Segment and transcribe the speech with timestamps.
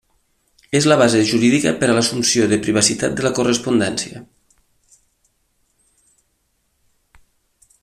[0.77, 4.23] És la base jurídica per a l'assumpció de privacitat de la correspondència.